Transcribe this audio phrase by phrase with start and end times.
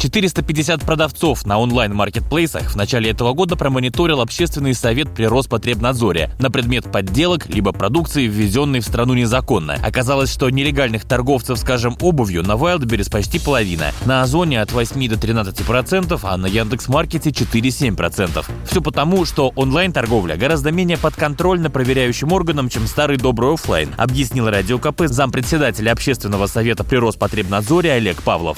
[0.00, 6.90] 450 продавцов на онлайн-маркетплейсах в начале этого года промониторил общественный совет при Роспотребнадзоре на предмет
[6.90, 9.74] подделок либо продукции, ввезенной в страну незаконно.
[9.84, 15.16] Оказалось, что нелегальных торговцев, скажем, обувью на Wildberries почти половина, на Озоне от 8 до
[15.16, 18.46] 13%, процентов, а на Яндекс.Маркете 4-7%.
[18.64, 24.78] Все потому, что онлайн-торговля гораздо менее подконтрольна проверяющим органам, чем старый добрый офлайн, объяснил Радио
[24.78, 28.56] КП зампредседателя общественного совета при Роспотребнадзоре Олег Павлов.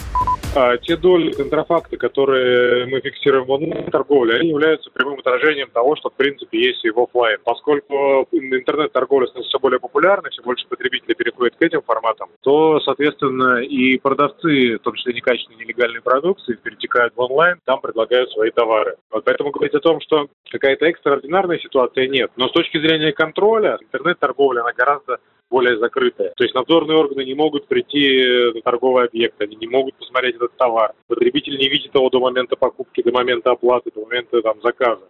[0.54, 6.10] А те доли контрафакта, которые мы фиксируем в онлайн-торговле, они являются прямым отражением того, что
[6.10, 7.38] в принципе есть и в офлайн.
[7.42, 13.62] Поскольку интернет-торговля становится все более популярной, все больше потребителей переходит к этим форматам, то, соответственно,
[13.62, 18.96] и продавцы, в том числе некачественной нелегальной продукции, перетекают в онлайн, там предлагают свои товары.
[19.10, 22.30] Вот поэтому говорить о том, что какая-то экстраординарная ситуация нет.
[22.36, 25.18] Но с точки зрения контроля, интернет-торговля, она гораздо
[25.52, 26.32] более закрытая.
[26.36, 30.56] То есть надзорные органы не могут прийти на торговый объект, они не могут посмотреть этот
[30.56, 30.92] товар.
[31.08, 35.02] Потребитель не видит его до момента покупки, до момента оплаты, до момента там, заказа.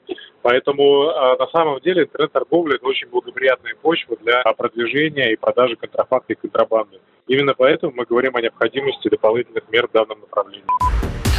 [0.43, 6.33] Поэтому а, на самом деле интернет-торговля– это очень благоприятная почва для продвижения и продажи контрафакта
[6.33, 6.99] и контрабанды.
[7.29, 10.92] Именно поэтому мы говорим о необходимости дополнительных мер в данном направлении.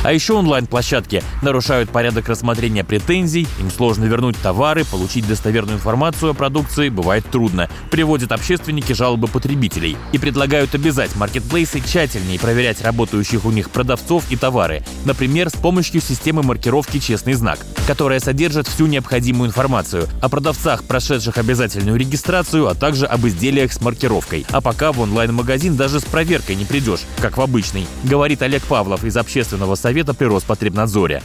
[0.04, 6.34] А еще онлайн-площадки нарушают порядок рассмотрения претензий, им сложно вернуть товары, получить достоверную информацию о
[6.34, 7.70] продукции бывает трудно.
[7.90, 14.36] Приводят общественники жалобы потребителей и предлагают обязать маркетплейсы тщательнее проверять работающих у них продавцов и
[14.36, 20.84] товары, например, с помощью системы маркировки «Честный знак», которая содержит всю необходимую информацию о продавцах,
[20.84, 24.46] прошедших обязательную регистрацию, а также об изделиях с маркировкой.
[24.52, 29.06] А пока в онлайн-магазин даже с проверкой не придешь, как в обычный, говорит Олег Павлов
[29.06, 31.22] из общественного совета Совета при Роспотребнадзоре.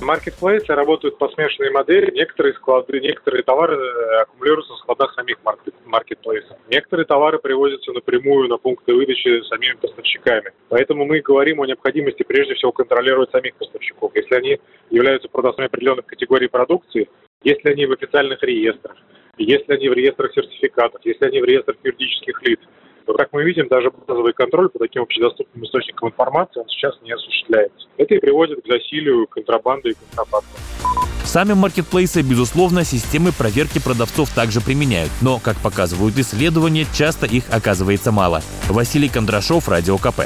[0.00, 2.12] Маркетплейсы работают по смешанной модели.
[2.12, 6.56] Некоторые склады, некоторые товары э, аккумулируются в складах самих маркет, маркетплейсов.
[6.70, 10.52] Некоторые товары привозятся напрямую на пункты выдачи самими поставщиками.
[10.68, 14.12] Поэтому мы говорим о необходимости прежде всего контролировать самих поставщиков.
[14.14, 14.60] Если они
[14.90, 17.08] являются продавцами определенных категорий продукции,
[17.42, 18.96] если они в официальных реестрах,
[19.38, 22.60] если они в реестрах сертификатов, если они в реестрах юридических лиц–
[23.14, 27.86] как мы видим, даже базовый контроль по таким общедоступным источникам информации, он сейчас не осуществляется.
[27.96, 30.48] Это и приводит к засилию контрабанды и контрабанды.
[31.24, 38.12] Сами маркетплейсы, безусловно, системы проверки продавцов также применяют, но, как показывают исследования, часто их оказывается
[38.12, 38.40] мало.
[38.68, 40.22] Василий Кондрашов, Радио КП.